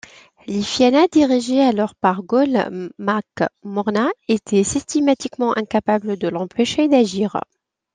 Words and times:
Les 0.47 0.63
Fianna, 0.63 1.07
dirigés 1.07 1.61
alors 1.61 1.93
par 1.93 2.23
Goll 2.23 2.89
mac 2.97 3.23
Morna, 3.61 4.09
étaient 4.27 4.63
systématiquement 4.63 5.55
incapables 5.55 6.17
de 6.17 6.27
l'empêcher 6.27 6.87
d'agir. 6.87 7.39